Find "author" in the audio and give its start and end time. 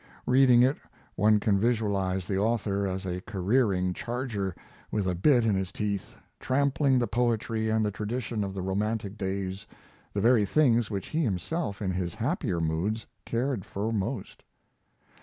2.39-2.87